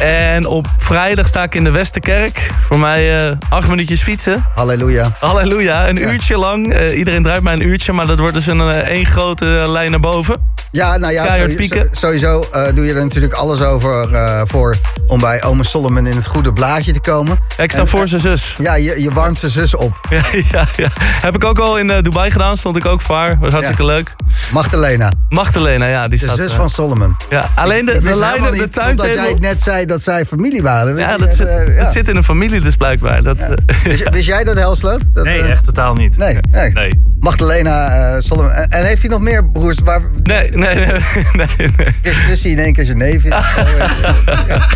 En 0.00 0.46
op 0.46 0.66
vrijdag 0.76 1.26
sta 1.26 1.42
ik 1.42 1.54
in 1.54 1.64
de 1.64 1.70
Westerkerk. 1.70 2.50
Voor 2.60 2.78
mij 2.78 3.18
eh, 3.26 3.32
acht 3.48 3.68
minuutjes 3.68 4.02
fietsen. 4.02 4.46
Halleluja. 4.54 5.16
Halleluja, 5.20 5.88
een 5.88 5.96
Ja. 5.96 6.10
uurtje 6.12 6.38
lang. 6.38 6.90
Iedereen 6.90 7.22
draait 7.22 7.42
mij 7.42 7.52
een 7.52 7.66
uurtje, 7.66 7.92
maar 7.92 8.06
dat 8.06 8.18
wordt 8.18 8.34
dus 8.34 8.46
een 8.46 8.60
één 8.70 9.06
grote 9.06 9.64
lijn 9.68 9.90
naar 9.90 10.00
boven. 10.00 10.54
Ja, 10.76 10.96
nou 10.96 11.12
ja, 11.12 11.30
sowieso, 11.30 11.82
sowieso 11.90 12.46
eh, 12.52 12.62
doe 12.74 12.84
je 12.86 12.94
er 12.94 13.02
natuurlijk 13.02 13.34
alles 13.34 13.60
over 13.60 14.12
eh, 14.12 14.40
voor 14.44 14.76
om 15.06 15.20
bij 15.20 15.42
Ome 15.42 15.64
Solomon 15.64 16.06
in 16.06 16.16
het 16.16 16.26
goede 16.26 16.52
blaadje 16.52 16.92
te 16.92 17.00
komen. 17.00 17.38
Ja, 17.56 17.62
ik 17.64 17.70
sta 17.70 17.80
En- 17.80 17.86
voor 17.88 18.08
zijn 18.08 18.20
zus. 18.20 18.56
Ja, 18.62 18.74
je, 18.74 19.02
je 19.02 19.12
warmt 19.12 19.38
zijn 19.38 19.50
zus 19.52 19.74
op. 19.74 20.00
Ja, 20.10 20.22
ja, 20.50 20.68
ja. 20.76 20.88
Heb 20.98 21.34
ik 21.34 21.44
ook 21.44 21.58
al 21.58 21.78
in 21.78 21.90
eh, 21.90 22.02
Dubai 22.02 22.30
gedaan, 22.30 22.56
stond 22.56 22.76
ik 22.76 22.86
ook 22.86 23.00
voor. 23.00 23.36
Was 23.40 23.52
hartstikke 23.52 23.82
Ja. 23.82 23.88
leuk. 23.88 24.14
Magdalena, 24.52 25.12
Magdalena, 25.28 25.86
ja, 25.86 26.08
die 26.08 26.18
de 26.18 26.24
staat... 26.24 26.36
zus 26.36 26.52
van 26.52 26.70
Solomon. 26.70 27.16
Ja, 27.30 27.50
alleen 27.54 27.84
de, 27.84 27.98
de 27.98 28.16
leider, 28.16 28.52
de 28.52 28.58
niet, 28.58 28.72
totdat 28.72 29.14
jij 29.14 29.36
net 29.40 29.62
zei 29.62 29.86
dat 29.86 30.02
zij 30.02 30.24
familie 30.26 30.62
waren. 30.62 30.96
Ja, 30.96 31.16
dat 31.16 31.28
je, 31.28 31.34
zit, 31.34 31.74
ja. 31.76 31.82
dat 31.82 31.92
zit 31.92 32.08
in 32.08 32.16
een 32.16 32.24
familie 32.24 32.60
dus 32.60 32.76
blijkbaar. 32.76 33.22
Dat, 33.22 33.36
Wist, 33.84 34.08
wist 34.10 34.26
jij 34.26 34.44
dat, 34.44 34.56
Helsloot? 34.56 35.14
Dat, 35.14 35.24
Nee, 35.24 35.42
echt 35.42 35.64
totaal 35.64 35.94
niet. 35.94 36.16
Nee, 36.16 36.38
nee. 36.50 36.72
Nee. 36.72 36.90
Magdalena 37.26 37.88
eh, 37.88 38.20
Solomon. 38.20 38.50
En, 38.52 38.68
en 38.70 38.84
heeft 38.86 39.00
hij 39.02 39.10
nog 39.10 39.20
meer 39.20 39.44
broers? 39.50 39.78
Waar, 39.84 40.00
nee, 40.22 40.50
nee, 40.50 40.74
nee, 40.74 40.86
nee, 41.32 41.48
nee. 41.76 41.86
Chris 42.02 42.26
Tussie 42.26 42.50
in 42.50 42.58
één 42.58 42.72
keer 42.72 42.84
zijn 42.84 42.98
neef 42.98 43.24
is. 43.24 43.30
Ja. 43.30 43.44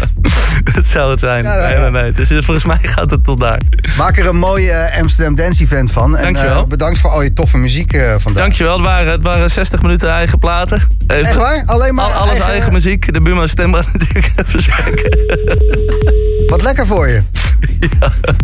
Dat 0.74 0.86
zou 0.86 1.10
het 1.10 1.20
zijn. 1.20 1.42
Ja, 1.44 1.54
ja, 1.56 1.66
Nee, 1.68 1.74
ja. 1.74 1.88
nee, 1.88 2.02
nee. 2.02 2.12
Dus 2.12 2.30
eh, 2.30 2.42
volgens 2.42 2.64
mij 2.66 2.78
gaat 2.82 3.10
het 3.10 3.24
tot 3.24 3.38
daar. 3.40 3.60
Maak 3.96 4.18
er 4.18 4.26
een 4.26 4.36
mooi 4.38 4.68
eh, 4.68 5.00
Amsterdam 5.00 5.34
Dance 5.34 5.62
Event 5.62 5.90
van. 5.92 6.16
En, 6.16 6.22
Dankjewel. 6.24 6.62
eh, 6.62 6.68
bedankt 6.68 6.98
voor 6.98 7.10
al 7.10 7.22
je 7.22 7.32
toffe 7.32 7.56
muziek 7.58 7.92
vandaag. 8.18 8.42
Dankjewel. 8.42 8.72
Het 8.74 8.82
waren, 8.82 9.12
het 9.12 9.22
waren 9.22 9.50
60 9.50 9.82
minuten 9.82 10.10
eigen 10.10 10.38
platen. 10.38 10.82
Even- 11.06 11.24
Echt 11.24 11.34
waar? 11.34 11.62
Alleen 11.66 11.94
maar 11.94 12.04
Al, 12.04 12.12
alles 12.12 12.38
eigen, 12.38 12.72
muziek. 12.72 13.12
De 13.12 13.20
buurman 13.22 13.48
stemmen 13.48 13.84
natuurlijk 13.92 14.30
even 14.36 14.62
spreken. 14.62 15.18
Wat 16.46 16.62
lekker 16.62 16.86
voor 16.86 17.08
je. 17.08 17.20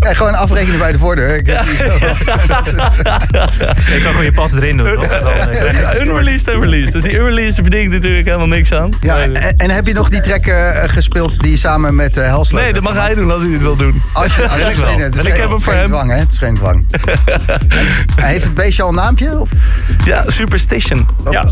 Ja. 0.00 0.14
gewoon 0.14 0.34
afrekenen 0.34 0.78
bij 0.78 0.92
de 0.92 0.98
voordeur. 0.98 1.36
Ik 1.36 1.59
zie 1.66 1.76
zo. 1.76 1.98
Ik 3.97 4.03
kan 4.03 4.11
gewoon 4.11 4.24
je 4.24 4.32
pas 4.32 4.53
erin 4.53 4.76
doen, 4.76 4.94
toch? 4.94 5.07
Dan, 5.07 5.32
eh, 5.32 5.92
je. 5.92 6.01
Unreleased 6.05 6.49
en 6.49 6.61
released. 6.61 6.92
Dus 6.92 7.03
die 7.03 7.12
unreleased 7.12 7.55
verdient 7.55 7.92
natuurlijk 7.92 8.24
helemaal 8.26 8.47
niks 8.47 8.72
aan. 8.72 8.90
Ja, 9.01 9.18
en, 9.18 9.57
en 9.57 9.70
heb 9.70 9.86
je 9.86 9.92
nog 9.92 10.09
die 10.09 10.20
track 10.20 10.47
eh, 10.47 10.70
gespeeld 10.86 11.40
die 11.40 11.51
je 11.51 11.57
samen 11.57 11.94
met 11.94 12.16
uh, 12.16 12.24
Helsloot 12.24 12.62
nee, 12.62 12.72
dat 12.72 12.82
mag 12.82 12.94
hij 12.94 13.14
doen 13.14 13.30
als 13.30 13.42
hij 13.42 13.51
het 13.51 13.61
wil 13.61 13.76
doen. 13.76 14.03
Als 14.12 14.36
je, 14.36 14.49
als 14.49 14.57
je 14.66 14.82
zin 14.82 14.99
hebt. 15.01 15.16
En 15.18 15.24
ik 15.26 15.32
geen- 15.32 15.40
heb 15.40 15.49
hem 15.49 15.61
voor 15.61 15.72
hem. 15.72 15.86
dwang, 15.86 16.11
hè? 16.11 16.16
Het 16.16 16.32
is 16.32 16.38
geen 16.38 16.55
dwang. 16.55 16.86
En 18.16 18.24
heeft 18.24 18.44
het 18.44 18.55
beestje 18.55 18.82
al 18.82 18.88
een 18.88 18.94
naampje? 18.94 19.38
Of? 19.38 19.49
Ja, 20.05 20.22
Superstition. 20.30 21.07
Dat 21.24 21.32
Ja. 21.32 21.44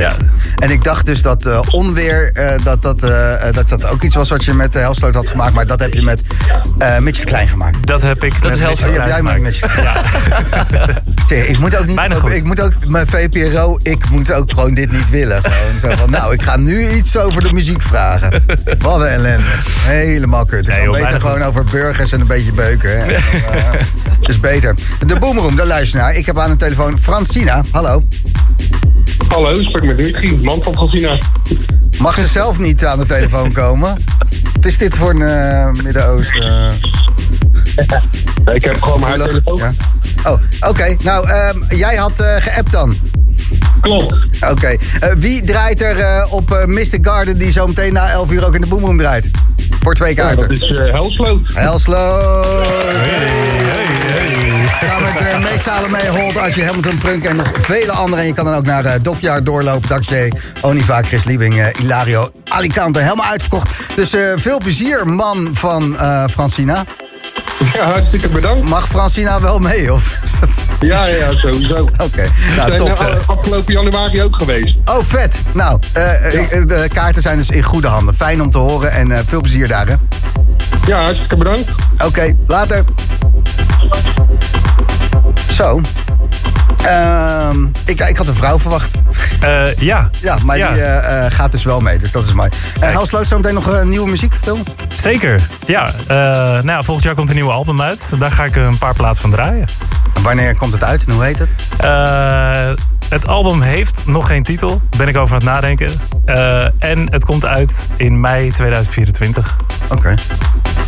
Ja. 0.00 0.12
En 0.56 0.70
ik 0.70 0.82
dacht 0.84 1.06
dus 1.06 1.22
dat 1.22 1.46
eh, 1.46 1.60
onweer, 1.70 2.30
eh, 2.32 2.64
dat, 2.64 2.82
dat, 2.82 3.00
dat 3.54 3.68
dat 3.68 3.84
ook 3.86 4.02
iets 4.02 4.14
was 4.14 4.28
wat 4.28 4.44
je 4.44 4.54
met 4.54 4.74
uh, 4.76 4.80
Helsloot 4.82 5.14
had 5.14 5.28
gemaakt. 5.28 5.54
Maar 5.54 5.66
dat 5.66 5.80
heb 5.80 5.94
je 5.94 6.02
met 6.02 6.24
eh 6.78 6.98
Mitch 6.98 7.24
Klein 7.24 7.48
gemaakt. 7.48 7.86
Dat 7.86 8.02
heb 8.02 8.24
ik 8.24 8.42
met 8.42 8.52
is 8.52 8.58
heel 8.58 8.68
Mitch 8.68 8.82
Oh, 8.82 8.88
je 8.88 8.94
hebt 8.94 9.06
jij 9.06 9.16
gemaakt. 9.16 9.40
met 9.40 9.60
Mitch 9.60 9.60
Klein. 9.74 10.96
Tee, 11.28 11.46
Ik 11.46 11.57
moet 11.58 11.76
ook 11.76 11.86
niet, 11.86 11.94
Bijna 11.94 12.14
ook- 12.14 12.20
goed. 12.20 12.30
ik 12.30 12.44
moet 12.44 12.60
ook, 12.60 12.72
mijn 12.88 13.06
VPRO, 13.06 13.76
ik 13.82 14.10
moet 14.10 14.32
ook 14.32 14.52
gewoon 14.52 14.74
dit 14.74 14.92
niet 14.92 15.10
willen. 15.10 15.40
Gewoon 15.42 15.80
zo 15.96 16.00
van, 16.02 16.10
nou, 16.10 16.32
ik 16.32 16.42
ga 16.42 16.56
nu 16.56 16.88
iets 16.90 17.16
over 17.16 17.42
de 17.42 17.52
muziek 17.52 17.82
vragen. 17.82 18.44
Wat 18.78 19.00
een 19.00 19.06
ellende. 19.06 19.44
Helemaal 19.80 20.44
kut. 20.44 20.60
Ik 20.60 20.66
Nee, 20.68 20.76
kan 20.76 20.84
joh, 20.86 21.02
beter 21.04 21.20
gewoon 21.20 21.36
goed. 21.38 21.46
over 21.46 21.64
burgers 21.64 22.12
en 22.12 22.20
een 22.20 22.26
beetje 22.26 22.52
beuken. 22.52 22.90
hè. 22.90 22.96
En 23.14 23.22
dan, 23.32 23.52
eh, 23.54 23.80
is 24.20 24.40
beter. 24.40 24.74
De 25.06 25.16
Boomroom, 25.18 25.56
daar 25.56 25.66
luister 25.66 25.98
je 25.98 26.04
naar. 26.06 26.14
Ik 26.14 26.26
heb 26.26 26.38
aan 26.38 26.50
de 26.50 26.56
telefoon 26.56 26.98
Francina. 26.98 27.60
Hallo. 27.70 28.02
Hallo, 29.28 29.50
ik 29.50 29.68
spreek 29.68 29.84
met 29.84 29.96
Dimitri, 29.96 30.36
man 30.42 30.62
van 30.62 30.72
Francina. 30.74 31.18
Mag 31.98 32.14
ze 32.14 32.26
zelf 32.26 32.58
niet 32.58 32.84
aan 32.84 32.98
de 32.98 33.06
telefoon 33.06 33.52
komen? 33.52 33.96
Wat 34.54 34.64
is 34.66 34.78
dit 34.78 34.94
voor 34.96 35.10
een 35.10 35.22
eh, 35.22 35.82
Midden-Oosten? 35.84 36.72
Ik 38.54 38.64
heb 38.64 38.82
gewoon 38.82 39.00
mijn 39.00 39.12
telefoon. 39.22 39.56
Ja. 39.56 39.72
Oh, 40.24 40.40
oké. 40.68 40.96
Nou, 41.04 41.28
ehm, 41.28 41.58
jij 41.68 41.96
had 41.96 42.20
eh 42.20 42.36
geappt 42.38 42.72
dan. 42.72 42.94
Klopt. 43.80 44.14
Oké. 44.50 44.76
Eh, 45.00 45.12
wie 45.16 45.44
draait 45.44 45.82
er 45.82 45.98
eh, 45.98 46.32
op 46.32 46.64
Mr. 46.66 46.98
Garden 47.02 47.38
die 47.38 47.52
zo 47.52 47.66
meteen 47.66 47.92
na 47.92 48.10
11 48.10 48.30
uur 48.30 48.46
ook 48.46 48.54
in 48.54 48.60
de 48.60 48.66
Boomroom 48.66 48.98
draait? 48.98 49.30
Voor 49.82 49.94
twee 49.94 50.14
kaarten. 50.14 50.42
dat 50.42 50.50
is 50.50 50.62
eh 50.62 50.92
Helsloot. 50.92 51.42
Helslo! 51.54 52.44
Samen 54.80 55.12
met 55.14 55.22
uh, 55.22 55.50
Mees 55.50 55.62
Salome, 55.62 56.08
Holt, 56.08 56.36
Archie 56.36 56.64
Hamilton, 56.64 56.98
Prunk 56.98 57.24
en 57.24 57.36
nog 57.36 57.50
vele 57.60 57.92
anderen. 57.92 58.18
En 58.18 58.26
je 58.26 58.34
kan 58.34 58.44
dan 58.44 58.54
ook 58.54 58.66
naar 58.66 58.84
uh, 58.84 58.92
Dopjaar 59.02 59.44
doorlopen. 59.44 59.88
Dax 59.88 60.08
J, 60.08 60.32
Oniva, 60.60 61.02
Chris 61.02 61.24
Liebing, 61.24 61.54
uh, 61.54 61.66
Ilario, 61.80 62.30
Alicante. 62.44 63.00
Helemaal 63.00 63.26
uitverkocht. 63.26 63.70
Dus 63.96 64.14
uh, 64.14 64.32
veel 64.36 64.58
plezier, 64.58 65.06
man 65.06 65.48
van 65.52 65.96
Francina. 66.30 66.84
Ja, 67.72 67.82
hartstikke 67.84 68.28
bedankt. 68.28 68.68
Mag 68.68 68.88
Francina 68.88 69.40
wel 69.40 69.58
mee? 69.58 69.92
Of? 69.92 70.18
Ja, 70.80 71.08
ja, 71.08 71.30
sowieso. 71.32 71.82
Oké, 72.06 72.22
We 72.22 72.54
nou 72.56 72.66
zijn 72.68 72.78
top. 72.78 72.98
eh, 72.98 73.28
afgelopen 73.28 73.72
januari 73.72 74.22
ook 74.22 74.36
geweest. 74.36 74.78
Oh, 74.84 74.98
vet. 75.06 75.36
Nou, 75.52 75.78
eh, 75.92 76.52
eh, 76.56 76.66
de 76.68 76.88
kaarten 76.92 77.22
zijn 77.22 77.36
dus 77.38 77.50
in 77.50 77.62
goede 77.62 77.86
handen. 77.88 78.14
Fijn 78.14 78.42
om 78.42 78.50
te 78.50 78.58
horen 78.58 78.92
en 78.92 79.10
eh, 79.10 79.18
veel 79.26 79.40
plezier 79.40 79.68
daar, 79.68 79.86
hè. 79.88 79.94
Ja, 80.86 80.96
hartstikke 81.00 81.36
bedankt. 81.36 81.70
Oké, 82.04 82.36
later. 82.46 82.84
Zo. 85.52 85.80
Ehm, 86.84 87.64
ik, 87.84 88.00
ik 88.00 88.16
had 88.16 88.26
een 88.26 88.34
vrouw 88.34 88.58
verwacht. 88.58 88.90
Eh, 89.40 89.74
ja, 89.76 90.10
Ja, 90.20 90.36
maar 90.44 90.56
Ja. 90.56 90.72
die 90.72 90.82
eh, 90.82 91.26
eh, 91.26 91.32
gaat 91.32 91.52
dus 91.52 91.62
wel 91.64 91.80
mee, 91.80 91.98
dus 91.98 92.10
dat 92.12 92.26
is 92.26 92.32
mooi. 92.32 92.48
Uh, 92.82 92.90
Hel 92.90 93.06
Sloot 93.06 93.26
zometeen 93.26 93.54
nog 93.54 93.66
een 93.66 93.88
nieuwe 93.88 94.10
muziekfilm? 94.10 94.62
zeker. 95.00 95.40
Ja, 95.66 95.88
nou 96.08 96.66
ja, 96.66 96.82
volgend 96.82 97.04
jaar 97.06 97.14
komt 97.14 97.28
een 97.28 97.34
nieuwe 97.34 97.50
album 97.52 97.80
uit. 97.80 98.10
Daar 98.18 98.30
ga 98.30 98.44
ik 98.44 98.56
een 98.56 98.78
paar 98.78 98.94
platen 98.94 99.20
van 99.20 99.30
draaien. 99.30 99.66
Wanneer 100.22 100.56
komt 100.56 100.72
het 100.72 100.84
uit 100.84 101.04
en 101.04 101.12
hoe 101.12 101.24
heet 101.24 101.38
het? 101.38 101.50
Eh, 101.78 102.70
het 103.08 103.26
album 103.26 103.60
heeft 103.62 104.00
nog 104.06 104.26
geen 104.26 104.42
titel. 104.42 104.80
Ben 104.96 105.08
ik 105.08 105.16
over 105.16 105.34
aan 105.34 105.40
het 105.40 105.50
nadenken. 105.50 105.90
Eh, 106.24 106.64
en 106.82 107.10
het 107.12 107.24
komt 107.24 107.44
uit 107.44 107.86
in 107.96 108.20
mei 108.20 108.50
2024. 108.52 109.56
Oké, 109.88 110.14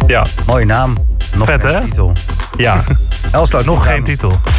Ja, 0.06 0.24
mooie 0.46 0.64
naam. 0.64 0.96
Nog 1.34 1.46
Vet, 1.46 1.60
geen 1.60 1.74
hè? 1.74 1.80
titel. 1.80 2.12
ja. 2.56 2.80
Hel 3.32 3.46
Sloot, 3.46 3.64
nog 3.64 3.86
geen 3.86 4.04
titel. 4.04 4.40